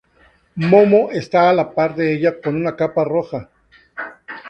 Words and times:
Momo 0.71 1.01
esta 1.19 1.45
a 1.51 1.53
la 1.57 1.65
par 1.75 1.93
de 1.95 2.11
ella 2.15 2.41
con 2.41 2.55
una 2.55 2.75
capa 2.75 3.03
roja. 3.03 3.51